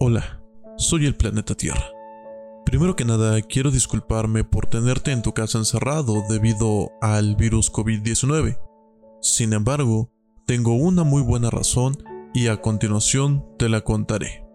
Hola, 0.00 0.40
soy 0.78 1.04
el 1.04 1.14
planeta 1.14 1.54
Tierra. 1.54 1.84
Primero 2.64 2.96
que 2.96 3.04
nada, 3.04 3.42
quiero 3.42 3.70
disculparme 3.70 4.42
por 4.42 4.66
tenerte 4.66 5.12
en 5.12 5.20
tu 5.20 5.34
casa 5.34 5.58
encerrado 5.58 6.24
debido 6.26 6.90
al 7.02 7.36
virus 7.36 7.70
COVID-19. 7.70 8.58
Sin 9.20 9.52
embargo, 9.52 10.10
tengo 10.46 10.74
una 10.74 11.04
muy 11.04 11.20
buena 11.20 11.50
razón 11.50 12.02
y 12.32 12.48
a 12.48 12.62
continuación 12.62 13.44
te 13.58 13.68
la 13.68 13.82
contaré. 13.82 14.45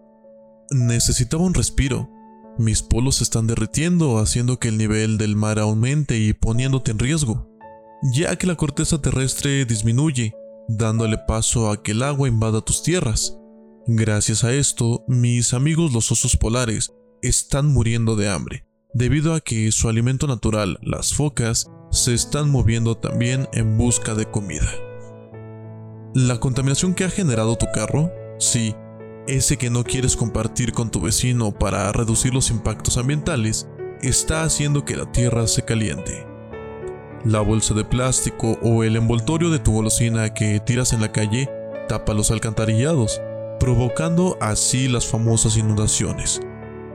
Necesitaba 0.72 1.44
un 1.44 1.54
respiro. 1.54 2.10
Mis 2.58 2.82
polos 2.82 3.16
se 3.16 3.24
están 3.24 3.46
derritiendo, 3.46 4.18
haciendo 4.18 4.58
que 4.58 4.68
el 4.68 4.78
nivel 4.78 5.18
del 5.18 5.36
mar 5.36 5.58
aumente 5.58 6.18
y 6.18 6.32
poniéndote 6.32 6.90
en 6.90 6.98
riesgo, 6.98 7.48
ya 8.02 8.36
que 8.36 8.46
la 8.46 8.56
corteza 8.56 9.00
terrestre 9.00 9.64
disminuye, 9.64 10.34
dándole 10.68 11.18
paso 11.18 11.70
a 11.70 11.82
que 11.82 11.92
el 11.92 12.02
agua 12.02 12.28
invada 12.28 12.60
tus 12.60 12.82
tierras. 12.82 13.38
Gracias 13.86 14.44
a 14.44 14.52
esto, 14.52 15.04
mis 15.08 15.54
amigos 15.54 15.92
los 15.92 16.12
osos 16.12 16.36
polares 16.36 16.92
están 17.22 17.72
muriendo 17.72 18.16
de 18.16 18.28
hambre, 18.28 18.66
debido 18.94 19.34
a 19.34 19.40
que 19.40 19.72
su 19.72 19.88
alimento 19.88 20.26
natural, 20.26 20.78
las 20.82 21.14
focas, 21.14 21.70
se 21.90 22.14
están 22.14 22.50
moviendo 22.50 22.96
también 22.96 23.48
en 23.52 23.76
busca 23.76 24.14
de 24.14 24.26
comida. 24.26 24.70
La 26.14 26.40
contaminación 26.40 26.94
que 26.94 27.04
ha 27.04 27.10
generado 27.10 27.56
tu 27.56 27.66
carro, 27.72 28.10
sí, 28.38 28.74
ese 29.26 29.56
que 29.56 29.70
no 29.70 29.84
quieres 29.84 30.16
compartir 30.16 30.72
con 30.72 30.90
tu 30.90 31.00
vecino 31.00 31.52
para 31.52 31.90
reducir 31.92 32.34
los 32.34 32.50
impactos 32.50 32.96
ambientales, 32.96 33.68
está 34.02 34.42
haciendo 34.42 34.84
que 34.84 34.96
la 34.96 35.10
tierra 35.10 35.46
se 35.46 35.62
caliente. 35.62 36.26
La 37.24 37.40
bolsa 37.40 37.72
de 37.74 37.84
plástico 37.84 38.58
o 38.62 38.82
el 38.82 38.96
envoltorio 38.96 39.50
de 39.50 39.60
tu 39.60 39.72
golosina 39.72 40.34
que 40.34 40.58
tiras 40.58 40.92
en 40.92 41.00
la 41.00 41.12
calle 41.12 41.48
tapa 41.88 42.14
los 42.14 42.32
alcantarillados, 42.32 43.20
provocando 43.60 44.36
así 44.40 44.88
las 44.88 45.06
famosas 45.06 45.56
inundaciones. 45.56 46.40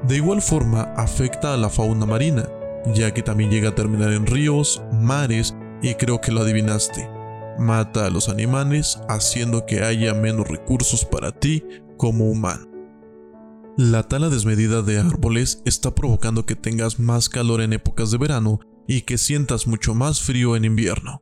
De 0.04 0.18
igual 0.18 0.42
forma 0.42 0.82
afecta 0.98 1.54
a 1.54 1.58
la 1.58 1.70
fauna 1.70 2.06
marina, 2.06 2.48
ya 2.94 3.14
que 3.14 3.24
también 3.24 3.50
llega 3.50 3.70
a 3.70 3.76
terminar 3.76 4.12
en 4.12 4.26
ríos, 4.26 4.82
mares 4.92 5.56
y 5.82 5.94
creo 5.96 6.20
que 6.20 6.32
lo 6.32 6.42
adivinaste. 6.42 7.10
Mata 7.58 8.06
a 8.06 8.10
los 8.10 8.28
animales 8.28 9.00
haciendo 9.08 9.66
que 9.66 9.82
haya 9.82 10.14
menos 10.14 10.48
recursos 10.48 11.06
para 11.06 11.32
ti 11.32 11.64
como 11.98 12.30
humano. 12.30 12.68
La 13.78 14.04
tala 14.04 14.30
desmedida 14.30 14.82
de 14.82 15.00
árboles 15.00 15.62
está 15.66 15.94
provocando 15.94 16.46
que 16.46 16.56
tengas 16.56 17.00
más 17.00 17.30
calor 17.30 17.62
en 17.62 17.74
épocas 17.74 18.10
de 18.10 18.18
verano 18.18 18.60
y 18.88 19.02
que 19.02 19.18
sientas 19.18 19.68
mucho 19.68 19.94
más 19.94 20.22
frío 20.22 20.56
en 20.56 20.66
invierno. 20.66 21.22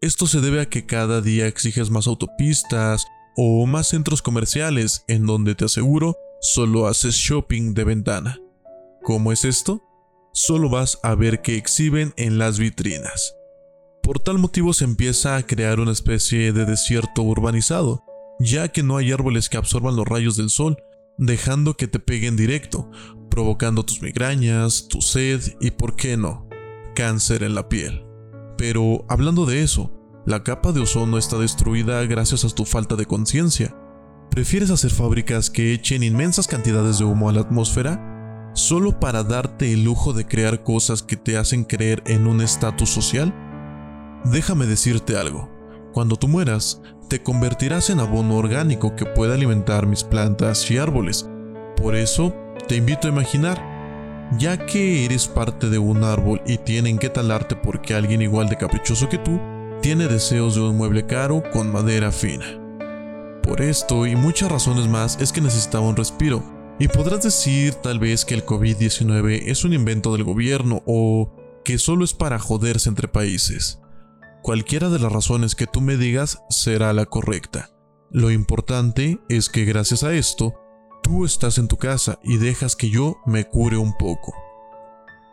Esto 0.00 0.26
se 0.26 0.40
debe 0.40 0.62
a 0.62 0.68
que 0.68 0.86
cada 0.86 1.20
día 1.20 1.46
exiges 1.46 1.90
más 1.90 2.06
autopistas 2.06 3.06
o 3.36 3.66
más 3.66 3.88
centros 3.88 4.22
comerciales 4.22 5.04
en 5.08 5.26
donde 5.26 5.54
te 5.54 5.66
aseguro 5.66 6.16
solo 6.40 6.86
haces 6.86 7.14
shopping 7.16 7.74
de 7.74 7.84
ventana. 7.84 8.40
¿Cómo 9.02 9.30
es 9.30 9.44
esto? 9.44 9.82
Solo 10.32 10.70
vas 10.70 10.98
a 11.02 11.14
ver 11.14 11.42
qué 11.42 11.56
exhiben 11.56 12.14
en 12.16 12.38
las 12.38 12.58
vitrinas. 12.58 13.34
Por 14.02 14.20
tal 14.20 14.38
motivo 14.38 14.72
se 14.72 14.84
empieza 14.84 15.36
a 15.36 15.42
crear 15.42 15.80
una 15.80 15.92
especie 15.92 16.52
de 16.52 16.64
desierto 16.64 17.22
urbanizado, 17.22 18.04
ya 18.40 18.68
que 18.68 18.82
no 18.82 18.96
hay 18.96 19.12
árboles 19.12 19.48
que 19.48 19.58
absorban 19.58 19.94
los 19.94 20.08
rayos 20.08 20.36
del 20.36 20.50
sol, 20.50 20.78
dejando 21.18 21.76
que 21.76 21.86
te 21.86 22.00
peguen 22.00 22.36
directo, 22.36 22.90
provocando 23.30 23.84
tus 23.84 24.02
migrañas, 24.02 24.88
tu 24.88 25.02
sed 25.02 25.40
y, 25.60 25.70
por 25.70 25.94
qué 25.94 26.16
no, 26.16 26.48
cáncer 26.96 27.42
en 27.42 27.54
la 27.54 27.68
piel. 27.68 28.04
Pero 28.56 29.04
hablando 29.08 29.46
de 29.46 29.62
eso, 29.62 29.92
la 30.26 30.42
capa 30.42 30.72
de 30.72 30.80
ozono 30.80 31.18
está 31.18 31.38
destruida 31.38 32.04
gracias 32.06 32.44
a 32.44 32.48
tu 32.48 32.64
falta 32.64 32.96
de 32.96 33.06
conciencia. 33.06 33.76
¿Prefieres 34.30 34.70
hacer 34.70 34.90
fábricas 34.90 35.50
que 35.50 35.72
echen 35.74 36.02
inmensas 36.02 36.46
cantidades 36.46 36.98
de 36.98 37.04
humo 37.04 37.28
a 37.28 37.32
la 37.32 37.40
atmósfera 37.40 38.50
solo 38.54 38.98
para 38.98 39.22
darte 39.22 39.72
el 39.72 39.84
lujo 39.84 40.12
de 40.12 40.26
crear 40.26 40.62
cosas 40.62 41.02
que 41.02 41.16
te 41.16 41.36
hacen 41.36 41.64
creer 41.64 42.02
en 42.06 42.26
un 42.26 42.40
estatus 42.40 42.90
social? 42.90 43.34
Déjame 44.24 44.66
decirte 44.66 45.16
algo. 45.16 45.50
Cuando 45.92 46.16
tú 46.16 46.28
mueras, 46.28 46.80
te 47.10 47.20
convertirás 47.24 47.90
en 47.90 47.98
abono 47.98 48.36
orgánico 48.36 48.94
que 48.94 49.04
puede 49.04 49.34
alimentar 49.34 49.84
mis 49.84 50.04
plantas 50.04 50.70
y 50.70 50.78
árboles. 50.78 51.28
Por 51.76 51.96
eso, 51.96 52.32
te 52.68 52.76
invito 52.76 53.08
a 53.08 53.10
imaginar, 53.10 53.60
ya 54.38 54.64
que 54.64 55.04
eres 55.04 55.26
parte 55.26 55.68
de 55.68 55.78
un 55.78 56.04
árbol 56.04 56.40
y 56.46 56.58
tienen 56.58 56.98
que 56.98 57.10
talarte 57.10 57.56
porque 57.56 57.94
alguien 57.94 58.22
igual 58.22 58.48
de 58.48 58.56
caprichoso 58.56 59.08
que 59.08 59.18
tú 59.18 59.40
tiene 59.82 60.06
deseos 60.06 60.54
de 60.54 60.60
un 60.60 60.76
mueble 60.76 61.04
caro 61.04 61.42
con 61.52 61.72
madera 61.72 62.12
fina. 62.12 62.46
Por 63.42 63.60
esto 63.60 64.06
y 64.06 64.14
muchas 64.14 64.52
razones 64.52 64.86
más 64.86 65.20
es 65.20 65.32
que 65.32 65.40
necesitaba 65.40 65.88
un 65.88 65.96
respiro, 65.96 66.44
y 66.78 66.86
podrás 66.86 67.24
decir 67.24 67.74
tal 67.74 67.98
vez 67.98 68.24
que 68.24 68.34
el 68.34 68.46
COVID-19 68.46 69.42
es 69.46 69.64
un 69.64 69.72
invento 69.72 70.12
del 70.12 70.22
gobierno 70.22 70.84
o 70.86 71.60
que 71.64 71.76
solo 71.76 72.04
es 72.04 72.14
para 72.14 72.38
joderse 72.38 72.88
entre 72.88 73.08
países. 73.08 73.80
Cualquiera 74.42 74.88
de 74.88 74.98
las 74.98 75.12
razones 75.12 75.54
que 75.54 75.66
tú 75.66 75.82
me 75.82 75.98
digas 75.98 76.42
será 76.48 76.92
la 76.94 77.04
correcta. 77.04 77.70
Lo 78.10 78.30
importante 78.30 79.20
es 79.28 79.50
que 79.50 79.66
gracias 79.66 80.02
a 80.02 80.14
esto, 80.14 80.54
tú 81.02 81.26
estás 81.26 81.58
en 81.58 81.68
tu 81.68 81.76
casa 81.76 82.18
y 82.24 82.38
dejas 82.38 82.74
que 82.74 82.88
yo 82.88 83.18
me 83.26 83.44
cure 83.44 83.76
un 83.76 83.92
poco. 83.98 84.34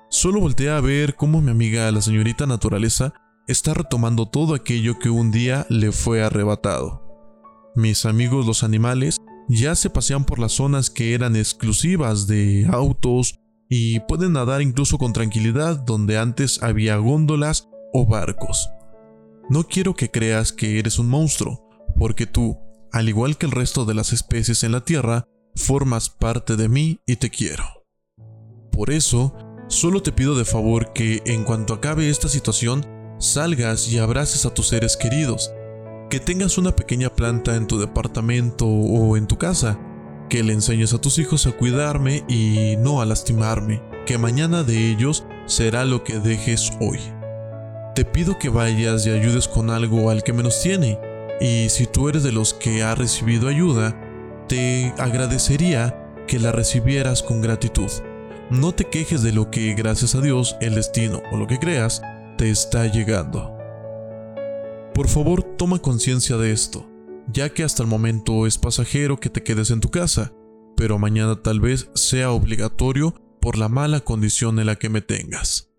Solo 0.09 0.41
volteé 0.41 0.69
a 0.69 0.81
ver 0.81 1.15
cómo 1.15 1.41
mi 1.41 1.51
amiga 1.51 1.89
la 1.91 2.01
señorita 2.01 2.45
naturaleza 2.45 3.13
está 3.47 3.73
retomando 3.73 4.27
todo 4.27 4.53
aquello 4.53 4.99
que 4.99 5.09
un 5.09 5.31
día 5.31 5.65
le 5.69 5.93
fue 5.93 6.21
arrebatado. 6.21 7.03
Mis 7.75 8.05
amigos 8.05 8.45
los 8.45 8.63
animales 8.63 9.17
ya 9.47 9.75
se 9.75 9.89
pasean 9.89 10.25
por 10.25 10.39
las 10.39 10.51
zonas 10.51 10.89
que 10.89 11.13
eran 11.13 11.37
exclusivas 11.37 12.27
de 12.27 12.67
autos 12.71 13.39
y 13.69 14.01
pueden 14.01 14.33
nadar 14.33 14.61
incluso 14.61 14.97
con 14.97 15.13
tranquilidad 15.13 15.77
donde 15.77 16.17
antes 16.17 16.61
había 16.61 16.97
góndolas 16.97 17.69
o 17.93 18.05
barcos. 18.05 18.69
No 19.49 19.63
quiero 19.63 19.95
que 19.95 20.11
creas 20.11 20.51
que 20.51 20.77
eres 20.77 20.99
un 20.99 21.07
monstruo, 21.07 21.69
porque 21.97 22.25
tú, 22.25 22.59
al 22.91 23.07
igual 23.07 23.37
que 23.37 23.45
el 23.45 23.53
resto 23.53 23.85
de 23.85 23.93
las 23.93 24.11
especies 24.11 24.63
en 24.63 24.73
la 24.73 24.83
Tierra, 24.83 25.25
formas 25.55 26.09
parte 26.09 26.57
de 26.57 26.67
mí 26.67 26.99
y 27.05 27.15
te 27.15 27.29
quiero. 27.29 27.63
Por 28.73 28.91
eso, 28.91 29.33
solo 29.69 30.01
te 30.03 30.11
pido 30.11 30.35
de 30.35 30.43
favor 30.43 30.91
que 30.91 31.21
en 31.25 31.45
cuanto 31.45 31.73
acabe 31.73 32.09
esta 32.09 32.27
situación, 32.27 32.85
salgas 33.19 33.87
y 33.87 33.99
abraces 33.99 34.45
a 34.45 34.53
tus 34.53 34.67
seres 34.67 34.97
queridos, 34.97 35.53
que 36.09 36.19
tengas 36.19 36.57
una 36.57 36.75
pequeña 36.75 37.09
planta 37.09 37.55
en 37.55 37.67
tu 37.67 37.79
departamento 37.79 38.65
o 38.67 39.15
en 39.15 39.27
tu 39.27 39.37
casa, 39.37 39.79
que 40.29 40.43
le 40.43 40.51
enseñes 40.51 40.93
a 40.93 40.99
tus 40.99 41.19
hijos 41.19 41.47
a 41.47 41.53
cuidarme 41.53 42.25
y 42.27 42.75
no 42.79 43.01
a 43.01 43.05
lastimarme, 43.05 43.81
que 44.05 44.17
mañana 44.17 44.63
de 44.63 44.91
ellos 44.91 45.25
será 45.45 45.85
lo 45.85 46.03
que 46.03 46.19
dejes 46.19 46.73
hoy 46.81 46.99
te 47.97 48.05
pido 48.05 48.37
que 48.37 48.49
vayas 48.49 49.07
y 49.07 49.09
ayudes 49.09 49.47
con 49.47 49.71
algo 49.71 50.11
al 50.11 50.21
que 50.21 50.31
menos 50.31 50.61
tiene. 50.61 50.99
Y 51.41 51.69
si 51.69 51.87
tú 51.87 52.09
eres 52.09 52.21
de 52.21 52.31
los 52.31 52.53
que 52.53 52.83
ha 52.83 52.93
recibido 52.93 53.47
ayuda, 53.47 53.99
te 54.47 54.93
agradecería 54.99 56.13
que 56.27 56.37
la 56.37 56.51
recibieras 56.51 57.23
con 57.23 57.41
gratitud. 57.41 57.89
No 58.51 58.71
te 58.71 58.83
quejes 58.83 59.23
de 59.23 59.31
lo 59.31 59.49
que, 59.49 59.73
gracias 59.73 60.13
a 60.13 60.21
Dios, 60.21 60.57
el 60.61 60.75
destino 60.75 61.23
o 61.31 61.37
lo 61.37 61.47
que 61.47 61.57
creas, 61.57 62.03
te 62.37 62.51
está 62.51 62.85
llegando. 62.85 63.57
Por 64.93 65.07
favor, 65.07 65.41
toma 65.41 65.79
conciencia 65.79 66.37
de 66.37 66.51
esto, 66.51 66.87
ya 67.33 67.49
que 67.49 67.63
hasta 67.63 67.81
el 67.81 67.89
momento 67.89 68.45
es 68.45 68.59
pasajero 68.59 69.19
que 69.19 69.31
te 69.31 69.41
quedes 69.41 69.71
en 69.71 69.81
tu 69.81 69.89
casa, 69.89 70.33
pero 70.75 70.99
mañana 70.99 71.41
tal 71.41 71.61
vez 71.61 71.89
sea 71.95 72.29
obligatorio 72.29 73.15
por 73.41 73.57
la 73.57 73.69
mala 73.69 74.01
condición 74.01 74.59
en 74.59 74.67
la 74.67 74.75
que 74.75 74.89
me 74.89 75.01
tengas. 75.01 75.71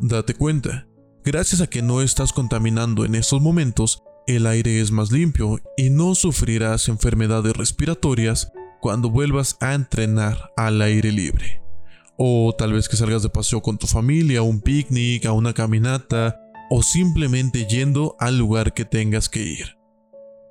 Date 0.00 0.34
cuenta, 0.34 0.87
Gracias 1.24 1.60
a 1.60 1.66
que 1.66 1.82
no 1.82 2.00
estás 2.00 2.32
contaminando 2.32 3.04
en 3.04 3.14
estos 3.14 3.40
momentos, 3.40 4.02
el 4.26 4.46
aire 4.46 4.80
es 4.80 4.90
más 4.90 5.10
limpio 5.10 5.58
y 5.76 5.90
no 5.90 6.14
sufrirás 6.14 6.88
enfermedades 6.88 7.56
respiratorias 7.56 8.52
cuando 8.80 9.10
vuelvas 9.10 9.56
a 9.60 9.74
entrenar 9.74 10.52
al 10.56 10.80
aire 10.80 11.12
libre. 11.12 11.62
O 12.16 12.54
tal 12.56 12.72
vez 12.72 12.88
que 12.88 12.96
salgas 12.96 13.22
de 13.22 13.28
paseo 13.28 13.62
con 13.62 13.78
tu 13.78 13.86
familia, 13.86 14.40
a 14.40 14.42
un 14.42 14.60
picnic, 14.60 15.26
a 15.26 15.32
una 15.32 15.54
caminata, 15.54 16.40
o 16.70 16.82
simplemente 16.82 17.66
yendo 17.66 18.16
al 18.18 18.38
lugar 18.38 18.74
que 18.74 18.84
tengas 18.84 19.28
que 19.28 19.42
ir. 19.42 19.78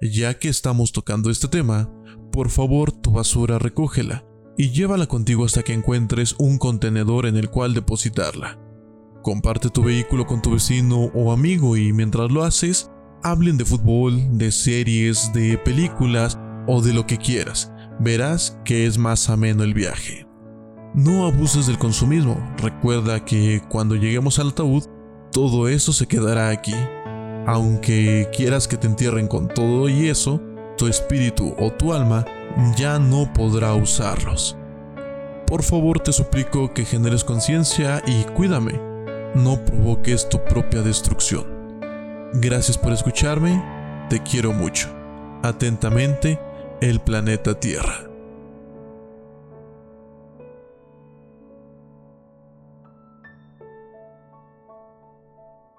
Ya 0.02 0.38
que 0.38 0.50
estamos 0.50 0.92
tocando 0.92 1.30
este 1.30 1.48
tema, 1.48 1.90
por 2.32 2.50
favor 2.50 2.92
tu 2.92 3.12
basura 3.12 3.60
recógela 3.60 4.26
y 4.58 4.72
llévala 4.72 5.08
contigo 5.08 5.46
hasta 5.46 5.64
que 5.64 5.74
encuentres 5.74 6.36
un 6.38 6.58
contenedor 6.58 7.26
en 7.26 7.38
el 7.38 7.50
cual 7.50 7.74
depositarla. 7.74 8.60
Comparte 9.28 9.70
tu 9.70 9.84
vehículo 9.84 10.26
con 10.26 10.42
tu 10.42 10.52
vecino 10.52 11.12
o 11.14 11.34
amigo 11.34 11.76
y 11.76 11.92
mientras 11.92 12.32
lo 12.32 12.46
haces, 12.46 12.90
hablen 13.24 13.58
de 13.58 13.66
fútbol, 13.66 14.38
de 14.38 14.54
series, 14.54 15.34
de 15.34 15.58
películas 15.58 16.40
o 16.66 16.82
de 16.82 16.94
lo 16.94 17.06
que 17.06 17.18
quieras. 17.18 17.70
Verás 18.00 18.58
que 18.64 18.86
es 18.86 18.98
más 18.98 19.30
ameno 19.30 19.64
el 19.64 19.74
viaje. 19.74 20.26
No 20.94 21.26
abuses 21.26 21.68
del 21.68 21.78
consumismo. 21.78 22.38
Recuerda 22.60 23.26
que 23.26 23.62
cuando 23.68 23.96
lleguemos 23.96 24.40
al 24.40 24.52
ataúd, 24.52 24.86
todo 25.34 25.68
eso 25.68 25.92
se 25.92 26.08
quedará 26.08 26.48
aquí. 26.48 26.76
Aunque 27.46 28.30
quieras 28.34 28.66
que 28.66 28.78
te 28.78 28.88
entierren 28.88 29.28
con 29.28 29.50
todo 29.50 29.90
y 29.90 30.08
eso, 30.08 30.42
tu 30.78 30.88
espíritu 30.88 31.54
o 31.60 31.70
tu 31.74 31.92
alma 31.92 32.24
ya 32.78 32.98
no 32.98 33.34
podrá 33.34 33.74
usarlos. 33.74 34.58
Por 35.46 35.64
favor 35.64 36.00
te 36.00 36.14
suplico 36.14 36.74
que 36.74 36.86
generes 36.86 37.26
conciencia 37.26 38.02
y 38.08 38.24
cuídame. 38.24 38.87
No 39.36 39.64
provoques 39.66 40.30
tu 40.30 40.44
propia 40.46 40.82
destrucción. 40.82 41.46
Gracias 42.34 42.78
por 42.78 42.92
escucharme, 42.92 43.64
te 44.10 44.22
quiero 44.24 44.54
mucho. 44.54 44.90
Atentamente, 45.44 46.40
el 46.82 47.00
planeta 47.00 47.60
Tierra. 47.60 48.08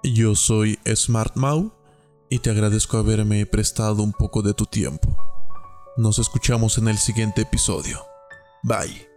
Yo 0.05 0.35
soy 0.35 0.79
Smart 0.95 1.37
Mau 1.37 1.73
y 2.31 2.39
te 2.39 2.51
agradezco 2.51 2.99
haberme 2.99 3.45
prestado 3.47 4.03
un 4.03 4.13
poco 4.13 4.43
de 4.43 4.55
tu 4.55 4.67
tiempo. 4.67 5.17
Nos 5.97 6.19
escuchamos 6.19 6.79
en 6.79 6.89
el 6.89 6.99
siguiente 6.99 7.43
episodio. 7.43 8.05
Bye. 8.63 9.08